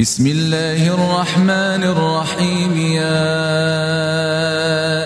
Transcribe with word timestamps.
بسم 0.00 0.26
الله 0.26 0.94
الرحمن 0.94 1.84
الرحيم 1.84 2.76
يا 2.76 3.30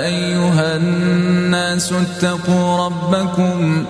أيها 0.07 0.77
الناس 0.77 1.93
اتقوا 1.93 2.87
ربكم 2.87 3.85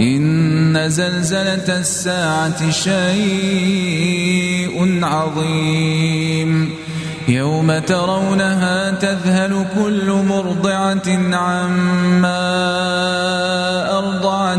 إن 0.00 0.88
زلزلة 0.90 1.78
الساعة 1.78 2.70
شيء 2.70 3.00
عظيم 5.02 6.70
يوم 7.28 7.78
ترونها 7.78 8.90
تذهل 8.90 9.66
كل 9.74 10.12
مرضعة 10.28 11.36
عما 11.36 12.50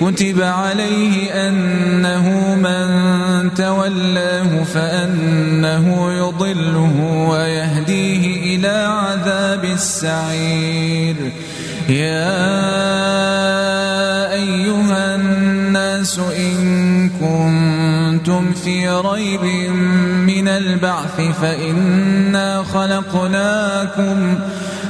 كتب 0.00 0.42
عليه 0.42 1.48
أنه 1.48 2.54
من 2.54 3.54
تولاه 3.54 4.62
فأنه 4.64 6.12
يضله 6.12 7.26
ويهديه 7.30 8.56
إلى 8.56 8.68
عذاب 8.68 9.64
السعير. 9.64 11.16
يا 11.88 12.40
أيها 14.32 15.14
الناس 15.14 16.18
إن 16.18 17.08
كنتم 17.08 18.52
في 18.52 18.88
ريب 18.88 19.44
من 20.26 20.48
البعث 20.48 21.20
فإنا 21.42 22.62
خلقناكم 22.62 24.38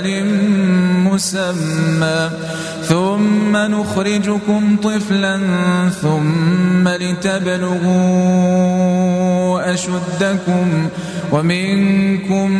أجل 0.00 0.24
مسمى. 1.04 2.30
ثم 2.90 3.56
نخرجكم 3.56 4.76
طفلا 4.82 5.38
ثم 6.02 6.88
لتبلغوا 6.88 8.00
أشدكم 9.74 10.88
ومنكم 11.32 12.50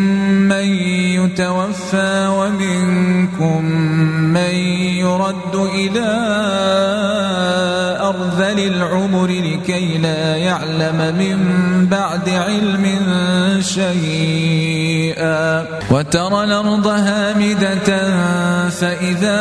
من 0.50 0.66
يتوفى 1.18 2.12
ومنكم 2.38 3.64
من 4.34 4.54
يرد 5.02 5.54
إلى 5.54 6.10
أرذل 8.00 8.58
العمر 8.74 9.26
لكي 9.26 9.98
لا 9.98 10.36
يعلم 10.36 11.14
من 11.18 11.38
بعد 11.90 12.28
علم 12.28 12.84
شيئا. 13.60 15.66
وترى 15.90 16.44
الأرض 16.44 16.86
هامدة 16.86 17.88
فإذا 18.68 19.40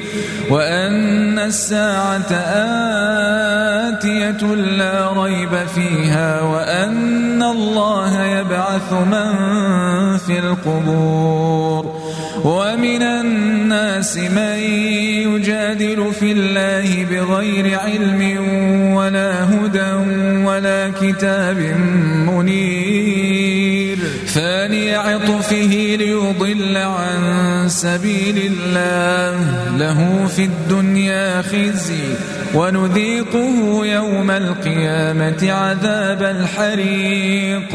وأن 0.49 1.39
الساعة 1.39 2.31
آتية 3.89 4.55
لا 4.55 5.23
ريب 5.23 5.67
فيها 5.75 6.41
وأن 6.41 7.43
الله 7.43 8.25
يبعث 8.25 8.93
من 8.93 9.31
في 10.17 10.39
القبور 10.39 12.01
ومن 12.43 13.01
الناس 13.01 14.17
من 14.17 14.59
يجادل 15.27 16.13
في 16.19 16.31
الله 16.31 17.05
بغير 17.05 17.79
علم 17.79 18.21
ولا 18.95 19.43
هدى 19.43 19.91
ولا 20.45 20.91
كتاب 21.01 21.57
منير 22.27 23.97
ثاني 24.27 24.95
عطفه 24.95 25.95
ليضل 25.99 26.77
عن 26.77 27.65
سبيل 27.67 28.51
الله 28.51 29.60
له 29.81 30.27
في 30.35 30.43
الدنيا 30.45 31.41
خزي 31.41 32.07
ونذيقه 32.53 33.85
يوم 33.85 34.31
القيامة 34.31 35.51
عذاب 35.51 36.23
الحريق. 36.23 37.73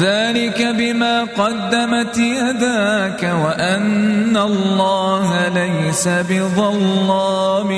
ذلك 0.00 0.62
بما 0.78 1.24
قدمت 1.24 2.18
يداك 2.18 3.22
وأن 3.44 4.36
الله 4.36 5.48
ليس 5.48 6.08
بظلام 6.08 7.70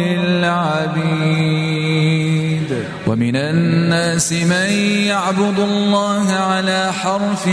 للعبيد. 0.00 1.30
ومن 3.10 3.36
الناس 3.36 4.32
من 4.32 4.70
يعبد 5.06 5.58
الله 5.58 6.32
على 6.32 6.92
حرف 6.92 7.48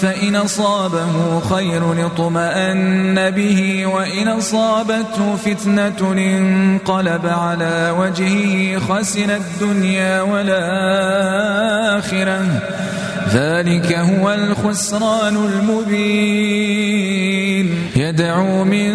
فإن 0.00 0.36
أصابه 0.36 1.40
خير 1.40 2.06
اطمأن 2.06 3.30
به 3.30 3.86
وإن 3.86 4.28
أصابته 4.28 5.36
فتنة 5.36 6.12
انقلب 6.12 7.26
على 7.26 7.94
وجهه 7.98 8.78
خسر 8.78 9.36
الدنيا 9.36 10.20
والآخرة. 10.22 11.50
ذلك 13.34 13.92
هو 13.92 14.34
الخسران 14.34 15.36
المبين. 15.36 16.70
يدعو 17.96 18.64
من 18.64 18.92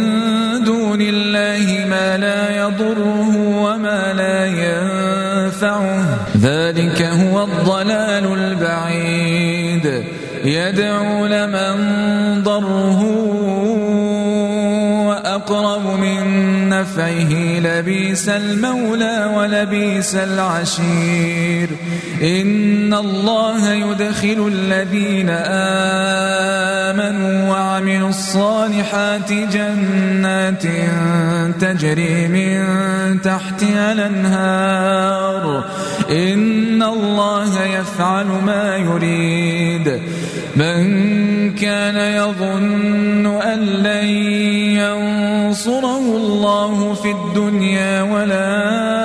دون 0.63 1.01
الله 1.01 1.85
ما 1.89 2.17
لا 2.17 2.57
يضره. 2.57 3.24
هو 7.35 7.43
الضلال 7.43 8.33
البعيد. 8.33 10.03
يدعو 10.45 11.25
لمن 11.25 11.75
ضره 12.43 13.01
أقرب 15.25 15.99
من 15.99 16.23
نفعه. 16.69 17.59
لبيس 17.59 18.29
المولى 18.29 19.31
ولبيس 19.35 20.15
العشير. 20.15 21.69
إن 22.21 22.93
الله 22.93 23.73
يدخل 23.73 24.51
الذين 24.53 25.29
آمنوا 25.29 25.55
وعملوا 25.55 26.34
الصالحات 28.15 29.33
جنات 29.33 30.63
تجري 31.61 32.27
من 32.27 33.21
تحتها 33.21 33.91
الأنهار. 33.91 35.63
إن 36.09 36.83
الله 36.83 37.63
يفعل 37.63 38.25
ما 38.25 38.77
يريد. 38.77 40.01
من 40.55 40.83
كان 41.55 41.95
يظن 41.95 43.41
أن 43.41 43.59
لن 43.59 44.07
ينصره 44.79 45.97
الله 45.97 46.93
في 46.93 47.11
الدنيا 47.11 48.01
والآخرة 48.01 49.04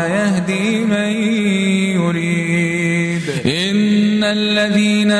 الذين 4.31 5.11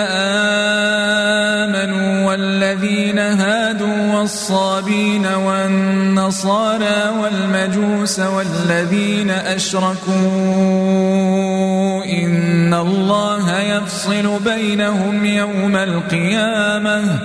آمنوا 1.62 2.30
والذين 2.30 3.20
هادوا 3.20 4.14
والصابين 4.14 5.26
والنصارى 5.26 7.14
والمجوس 7.20 8.20
والذين 8.20 9.30
أشركوا 9.30 10.12
إن 12.06 12.74
الله 12.74 13.60
يفصل 13.60 14.40
بينهم 14.40 15.26
يوم 15.26 15.76
القيامة 15.76 17.20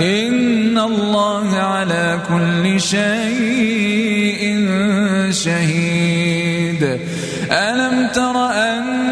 إن 0.00 0.78
الله 0.78 1.56
على 1.56 2.18
كل 2.28 2.80
شيء 2.80 4.44
شهيد 5.30 6.98
ألم 7.50 8.08
تر 8.14 8.36
أن 8.50 9.03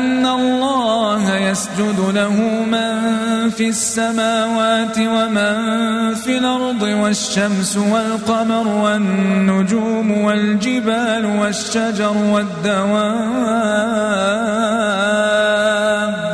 يسجد 1.53 2.01
له 2.15 2.37
من 2.65 3.51
في 3.51 3.69
السماوات 3.69 4.99
ومن 4.99 6.15
في 6.15 6.39
الأرض 6.39 6.83
والشمس 6.83 7.77
والقمر 7.77 8.69
والنجوم 8.69 10.11
والجبال 10.11 11.27
والشجر 11.27 12.17
والدواب 12.17 13.13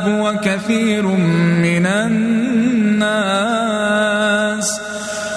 وكثير 0.07 1.03
من 1.03 1.85
الناس 1.85 3.19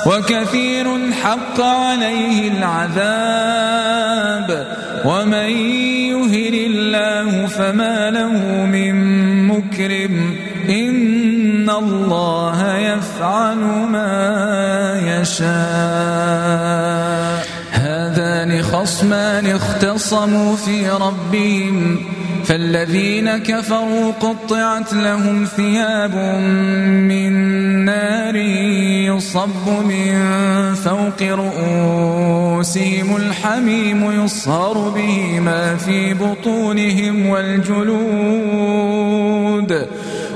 وكثير 0.06 1.12
حق 1.12 1.61
عليه 1.61 2.49
العذاب 2.58 4.02
ومن 5.05 5.50
يهن 6.14 6.55
الله 6.55 7.46
فما 7.46 8.11
له 8.11 8.64
من 8.67 9.11
مكرم 9.72 10.36
إن 10.69 11.70
الله 11.70 12.76
يفعل 12.76 13.56
ما 13.88 15.20
يشاء. 15.20 15.52
هذان 17.70 18.62
خصمان 18.62 19.46
اختصموا 19.46 20.56
في 20.56 20.88
ربهم. 20.88 21.98
فالذين 22.44 23.38
كفروا 23.38 24.12
قطعت 24.20 24.92
لهم 24.92 25.44
ثياب 25.56 26.14
من 27.08 27.32
نار 27.84 28.36
يصب 29.16 29.69
من 29.84 30.14
فوق 30.74 31.22
رؤوسهم. 31.22 33.16
الحميم 33.16 34.24
يصهر 34.24 34.88
به 34.88 35.40
ما 35.40 35.76
في 35.76 36.14
بطونهم 36.14 37.26
والجلود. 37.26 39.21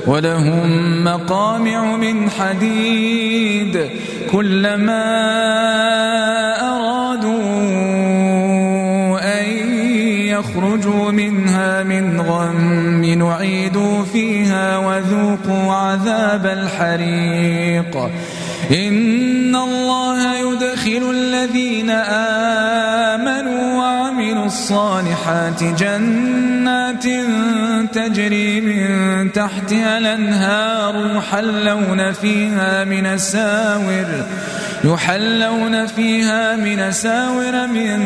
ولهم 0.07 0.67
مقامع 1.03 1.95
من 1.95 2.29
حديد 2.29 3.89
كلما 4.31 5.03
أرادوا 6.75 7.37
أن 9.39 9.45
يخرجوا 10.33 11.11
منها 11.11 11.83
من 11.83 12.21
غم 12.21 13.05
نعيدوا 13.05 14.03
فيها 14.03 14.77
وذوقوا 14.77 15.73
عذاب 15.73 16.45
الحريق. 16.45 17.93
إن 18.71 19.55
الله 19.55 20.19
يدخل 20.35 21.03
الذين 21.11 21.89
آمنوا 23.09 23.56
الصالحات 24.47 25.63
جنات 25.63 27.03
تجري 27.93 28.61
من 28.61 29.31
تحتها 29.31 29.97
الأنهار 29.97 31.15
يحلون 31.15 32.11
فيها 32.11 32.83
من 32.83 33.17
ساور 33.17 34.05
يحلون 34.83 35.85
فيها 35.85 36.55
من 36.55 36.91
ساور 36.91 37.67
من 37.67 37.99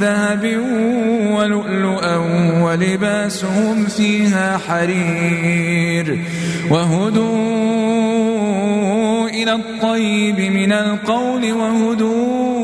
ذهب 0.00 0.60
ولؤلؤا 1.32 2.16
ولباسهم 2.62 3.86
فيها 3.86 4.58
حرير. 4.68 6.18
وهدوا 6.70 7.84
إلى 9.28 9.52
الطيب 9.52 10.40
من 10.40 10.72
القول 10.72 11.52
وهدوا 11.52 12.63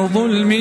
بظلم 0.00 0.52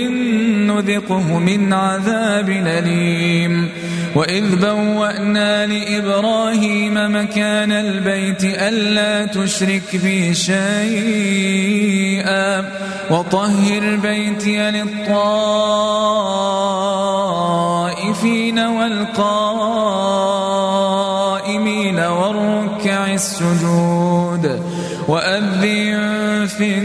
نذقه 0.71 1.39
من 1.39 1.73
عذاب 1.73 2.49
أليم. 2.49 3.69
وإذ 4.15 4.55
بوأنا 4.55 5.65
لإبراهيم 5.65 6.93
مكان 6.93 7.71
البيت 7.71 8.43
ألا 8.43 9.25
تشرك 9.25 9.95
بي 10.03 10.33
شيئا. 10.33 10.79
وطهر 13.11 13.95
بيتي 13.95 14.71
للطائفين 14.71 15.29
والقائمين 18.59 19.59
والركع 21.99 23.13
السجود. 23.13 24.61
وأذن 25.07 26.47
في 26.57 26.79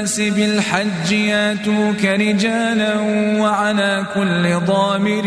الناس 0.00 0.20
بالحج 0.20 1.12
ياتوك 1.12 2.04
رجالا 2.04 2.94
وعلى 3.40 4.06
كل 4.14 4.66
ضامر 4.66 5.26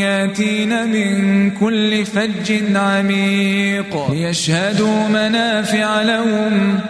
ياتين 0.00 0.88
من 0.88 1.50
كل 1.50 2.04
فج 2.06 2.76
عميق. 2.76 4.10
ليشهدوا 4.10 5.08
منافع 5.08 6.02
لهم 6.02 6.80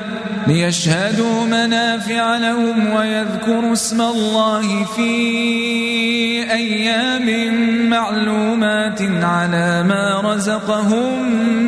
ليشهدوا 0.47 1.45
منافع 1.45 2.37
لهم 2.37 2.95
ويذكروا 2.95 3.73
اسم 3.73 4.01
الله 4.01 4.85
في 4.85 5.13
أيام 6.53 7.29
معلومات 7.91 9.03
على 9.23 9.83
ما 9.83 10.21
رزقهم 10.25 11.68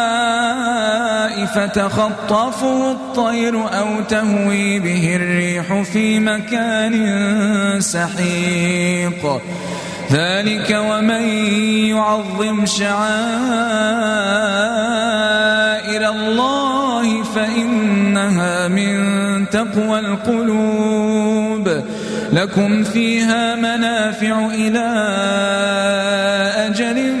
فتخطفه 1.45 2.91
الطير 2.91 3.55
أو 3.55 4.01
تهوي 4.09 4.79
به 4.79 5.15
الريح 5.15 5.81
في 5.81 6.19
مكان 6.19 6.95
سحيق. 7.79 9.41
ذلك 10.11 10.79
ومن 10.89 11.23
يعظم 11.89 12.65
شعائر 12.65 13.01
الله 16.09 17.23
فإنها 17.23 18.67
من 18.67 18.99
تقوى 19.49 19.99
القلوب. 19.99 21.81
لكم 22.33 22.83
فيها 22.83 23.55
منافع 23.55 24.45
إلى 24.45 24.87
أجل 26.67 27.20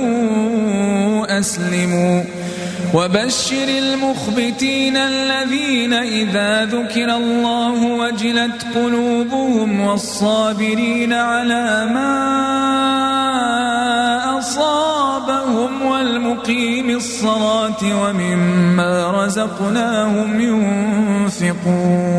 أسلموا 1.41 2.23
وبشر 2.93 3.67
المخبتين 3.67 4.97
الذين 4.97 5.93
إذا 5.93 6.65
ذكر 6.65 7.15
الله 7.15 7.83
وجلت 7.83 8.65
قلوبهم 8.75 9.81
والصابرين 9.81 11.13
على 11.13 11.85
ما 11.93 12.11
أصابهم 14.39 15.81
والمقيم 15.81 16.89
الصلاة 16.89 18.03
ومما 18.03 19.23
رزقناهم 19.25 20.41
ينفقون. 21.31 22.11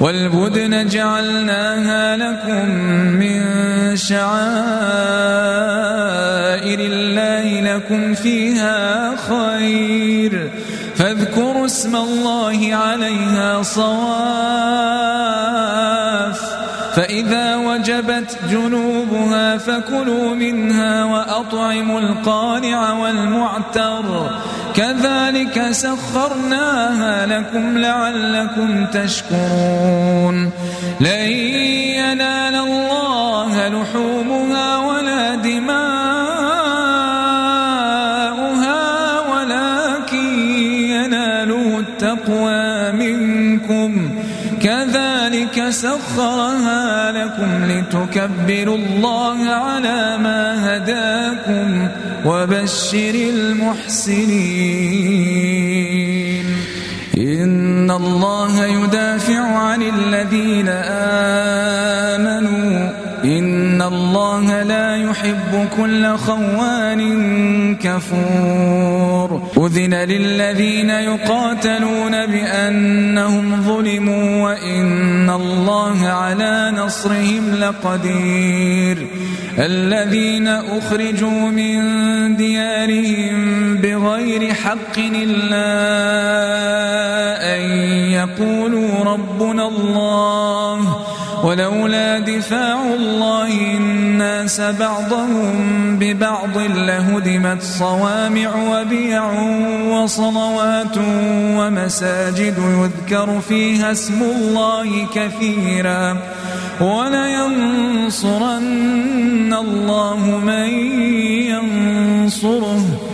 والبدن 0.00 0.86
جعلناها 0.86 2.16
لكم 2.16 2.68
من 3.20 3.40
شعائر 3.96 5.93
الله 6.80 7.74
لكم 7.74 8.14
فيها 8.14 9.10
خير. 9.16 10.50
فاذكروا 10.96 11.66
اسم 11.66 11.96
الله 11.96 12.74
عليها 12.74 13.62
صواف. 13.62 13.94
فإذا 16.94 17.56
وجبت 17.56 18.38
جنوبها 18.50 19.58
فكلوا 19.58 20.34
منها 20.34 21.04
وأطعموا 21.04 22.00
القانع 22.00 22.92
والمعتر. 22.92 24.30
كذلك 24.74 25.68
سخرناها 25.70 27.26
لكم 27.26 27.78
لعلكم 27.78 28.86
تشكرون. 28.86 30.50
لن 31.00 31.30
ينال 31.98 32.54
الله 32.54 32.93
منكم 43.70 44.10
كذلك 44.62 45.70
سخرها 45.70 47.12
لكم 47.12 47.64
لتكبروا 47.64 48.76
الله 48.76 49.48
على 49.48 50.18
ما 50.18 50.76
هداكم 50.76 51.88
وبشر 52.24 53.14
المحسنين. 53.14 54.24
إن 57.18 57.90
الله 57.90 58.66
يدافع 58.66 59.40
عن 59.40 59.82
الذين 59.82 60.68
آمنوا 62.18 62.73
الله 64.14 64.62
لا 64.62 64.96
يحب 64.96 65.68
كل 65.76 66.16
خوان 66.16 67.00
كفور. 67.76 69.42
أذن 69.56 69.94
للذين 69.94 70.90
يقاتلون 70.90 72.26
بأنهم 72.26 73.62
ظلموا 73.62 74.42
وإن 74.44 75.30
الله 75.30 76.08
على 76.08 76.72
نصرهم 76.76 77.54
لقدير. 77.54 79.06
الذين 79.58 80.48
أخرجوا 80.48 81.50
من 81.50 81.76
ديارهم 82.36 83.76
بغير 83.76 84.54
حق 84.54 84.98
إلا 84.98 85.70
أن 87.54 87.60
يقولوا 88.10 89.04
ربنا 89.04 89.68
الله 89.68 91.03
ولولا 91.44 92.18
دفاع 92.18 92.82
الله 92.82 93.76
الناس 93.76 94.60
بعضهم 94.60 95.98
ببعض 95.98 96.58
لهدمت 96.58 97.62
صوامع 97.62 98.50
وبيع 98.70 99.32
وصلوات 99.90 100.96
ومساجد 101.58 102.58
يذكر 102.58 103.40
فيها 103.40 103.92
اسم 103.92 104.22
الله 104.22 105.06
كثيرا 105.14 106.16
ولينصرن 106.80 108.34
الله 109.54 110.38
من 110.44 110.68
ينصره 111.52 113.13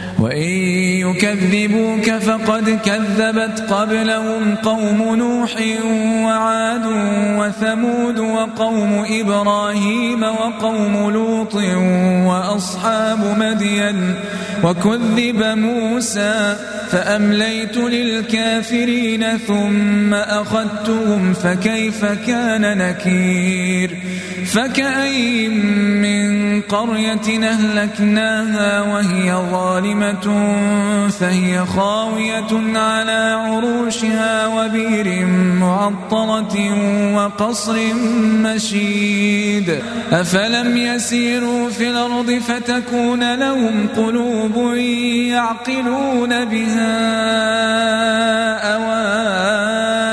وإن 0.21 0.51
يكذبوك 1.07 2.11
فقد 2.11 2.79
كذبت 2.85 3.73
قبلهم 3.73 4.55
قوم 4.55 5.15
نوح 5.15 5.51
وعاد 6.25 6.85
وثمود 7.39 8.19
وقوم 8.19 9.05
إبراهيم 9.09 10.23
وقوم 10.23 11.09
لوط 11.11 11.55
وأصحاب 12.25 13.37
مدين 13.39 14.15
وكذب 14.63 15.43
موسى 15.43 16.55
فأمليت 16.91 17.77
للكافرين 17.77 19.37
ثم 19.37 20.13
أخذتهم 20.13 21.33
فكيف 21.33 22.05
كان 22.05 22.77
نكير؟ 22.77 23.97
فكأي 24.45 25.47
من 25.47 26.61
قرية 26.61 27.49
أهلكناها 27.49 28.81
وهي 28.81 29.33
ظالمة 29.51 30.25
فهي 31.09 31.65
خاوية 31.65 32.77
على 32.79 33.37
عروشها 33.45 34.47
وبير 34.47 35.25
معطلة 35.59 36.55
وقصر 37.15 37.77
مشيد. 38.43 39.79
أفلم 40.11 40.77
يسيروا 40.77 41.69
في 41.69 41.89
الأرض 41.89 42.31
فتكون 42.31 43.35
لهم 43.35 43.87
قلوب 43.97 44.50
يعقلون 44.57 46.45
بها 46.45 46.91
أواذان 48.75 50.11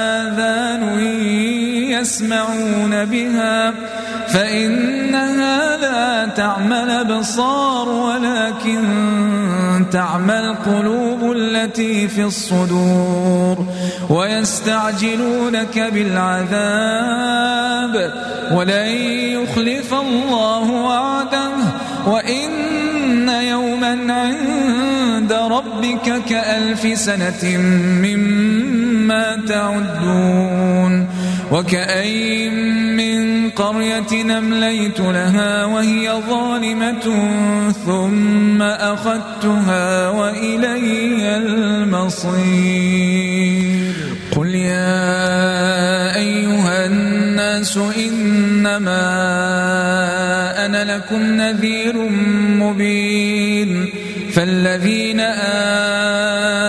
يسمعون 1.90 3.04
بها 3.04 3.74
فإنها 4.28 5.76
لا 5.76 6.26
تعمى 6.26 6.82
الأبصار 6.82 7.88
ولكن 7.88 8.84
تعمى 9.92 10.38
القلوب 10.38 11.32
التي 11.32 12.08
في 12.08 12.24
الصدور 12.24 13.66
ويستعجلونك 14.10 15.78
بالعذاب 15.78 17.28
ولن 18.52 18.88
يخلف 19.32 19.94
الله 19.94 20.70
وعده 20.70 21.50
وإن 22.06 22.48
يوما 23.42 23.98
عند 24.14 25.32
ربك 25.32 26.22
كألف 26.28 26.98
سنة 26.98 27.58
مما 28.02 29.36
تعدون 29.48 31.08
وكأين 31.52 32.54
من 32.96 33.50
قرية 33.50 34.38
أمليت 34.38 35.00
لها 35.00 35.64
وهي 35.64 36.12
ظالمة 36.30 37.28
ثم 37.86 38.62
أخذتها 38.62 40.08
وإلي 40.08 41.36
المصير. 41.36 42.98
قل 44.36 44.54
يا 44.54 46.16
أيها 46.16 46.86
الناس 46.86 47.76
إنما 47.76 49.02
أنا 50.66 50.96
لكم 50.96 51.22
نذير 51.22 51.94
مبين 52.68 53.90
فالذين 54.32 55.20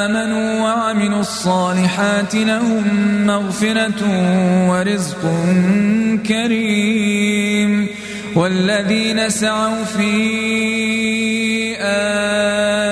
آمنوا 0.02 0.62
وعملوا 0.62 1.20
الصالحات 1.20 2.36
لهم 2.36 2.84
مغفرة 3.26 4.02
ورزق 4.70 5.22
كريم. 6.28 7.88
والذين 8.36 9.30
سعوا 9.30 9.84
في 9.84 10.16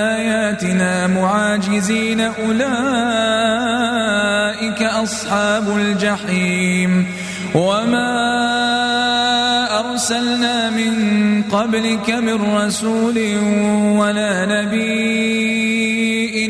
آياتنا 0.09 1.07
معاجزين 1.07 2.21
أولئك 2.21 2.67
أصحاب 4.83 5.77
الجحيم. 5.77 7.05
وما 7.55 8.27
أرسلنا 9.79 10.69
من 10.69 11.16
قبلك 11.57 12.09
من 12.09 12.55
رسول 12.55 13.17
ولا 13.97 14.45
نبي 14.45 15.49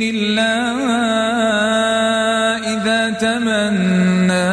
إلا 0.10 0.54
إذا 2.74 3.10
تمنى 3.10 4.52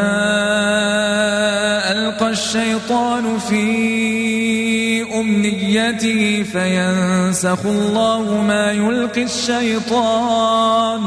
ألقى 1.93 2.29
الشيطان 2.31 3.39
في 3.39 3.65
أمنيته 5.21 6.43
فينسخ 6.53 7.67
الله 7.67 8.43
ما 8.43 8.73
يلقي 8.73 9.23
الشيطان 9.23 11.03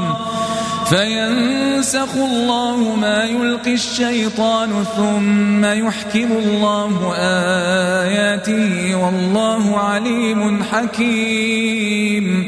فينسخ 0.90 2.16
الله 2.16 2.96
ما 2.96 3.24
يلقي 3.24 3.74
الشيطان 3.74 4.86
ثم 4.98 5.66
يحكم 5.66 6.32
الله 6.32 7.14
آياته 8.04 8.96
والله 8.96 9.78
عليم 9.78 10.64
حكيم. 10.64 12.48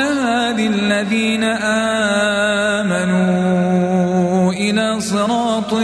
لهادي 0.00 0.66
الذين 0.66 1.44
آمنوا 2.84 4.52
إلى 4.52 5.00
صراط 5.00 5.74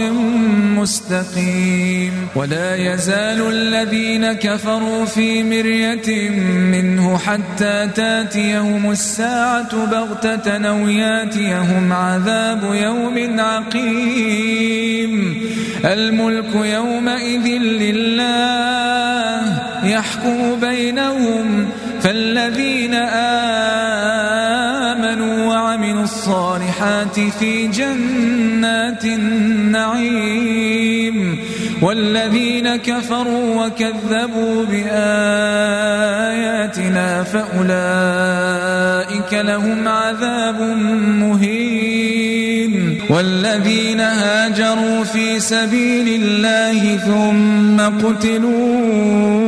مستقيم. 0.77 2.13
ولا 2.35 2.75
يزال 2.75 3.41
الذين 3.49 4.33
كفروا 4.33 5.05
في 5.05 5.43
مرية 5.43 6.29
منه 6.71 7.17
حتى 7.17 7.89
تاتيهم 7.95 8.91
الساعة 8.91 9.85
بغتة 9.85 10.67
أو 10.69 10.87
ياتيهم 10.87 11.93
عذاب 11.93 12.63
يوم 12.73 13.39
عقيم. 13.39 15.13
الملك 15.85 16.55
يومئذ 16.55 17.47
لله 17.83 19.41
يحكم 19.83 20.59
بينهم 20.59 21.69
فالذين 22.01 22.76
الصالحات 26.87 27.19
في 27.39 27.67
جنات 27.67 29.05
النعيم 29.05 30.57
والذين 31.81 32.75
كفروا 32.75 33.65
وكذبوا 33.65 34.65
بآياتنا 34.65 34.93
فأولئك 37.23 38.13
لهم 39.33 39.87
عذاب 39.87 40.61
مهين 41.19 42.97
والذين 43.09 43.99
هاجروا 43.99 45.03
في 45.03 45.39
سبيل 45.39 46.21
الله 46.21 46.97
ثم 46.97 47.81
قتلوا 48.07 49.47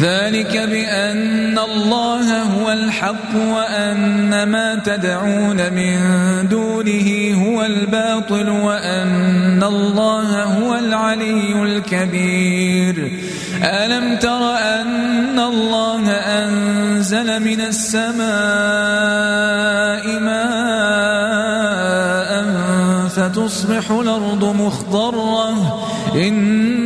ذلك 0.00 0.56
بأن 0.56 1.58
الله 1.58 2.42
هو 2.42 2.72
الحق 2.72 3.34
وأن 3.34 4.42
ما 4.42 4.74
تدعون 4.84 5.72
من 5.72 5.98
دونه 6.48 7.34
هو 7.46 7.64
الباطل 7.64 8.48
وأن 8.48 9.62
الله 9.62 10.42
هو 10.44 10.74
العلي 10.74 11.62
الكبير. 11.62 13.12
ألم 13.62 14.16
تر 14.16 14.56
أن 14.56 15.38
الله 15.38 16.10
أنزل 16.10 17.42
من 17.42 17.60
السماء 17.60 18.16
ماء 20.20 21.66
فتصبح 23.08 23.90
الأرض 23.90 24.44
مخضرة؟ 24.44 25.50
إن 26.14 26.85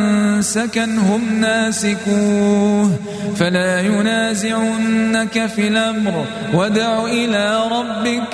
سكنهم 0.41 1.39
ناسكوه 1.39 2.99
فلا 3.35 3.79
ينازعنك 3.79 5.45
في 5.45 5.67
الأمر. 5.67 6.25
ودع 6.53 7.05
إلى 7.05 7.63
ربك 7.71 8.33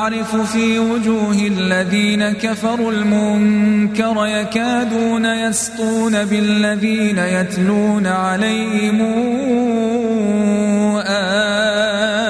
تعرف 0.00 0.52
في 0.52 0.78
وجوه 0.78 1.34
الذين 1.34 2.32
كفروا 2.32 2.92
المنكر 2.92 4.26
يكادون 4.26 5.24
يسطون 5.24 6.24
بالذين 6.24 7.18
يتلون 7.18 8.06
عليهم 8.06 9.00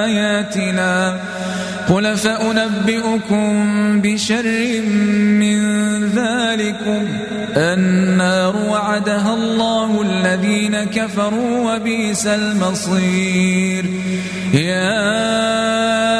آياتنا. 0.06 1.20
قل 1.88 2.16
فأنبئكم 2.16 3.66
بشر 4.00 4.46
من 5.40 5.59
ذلكم. 6.09 7.06
النار 7.56 8.56
وعدها 8.56 9.35
الله 9.35 10.02
الذين 10.02 10.85
كفروا 10.85 11.74
وبئس 11.74 12.26
المصير. 12.26 13.85
يا 14.54 16.19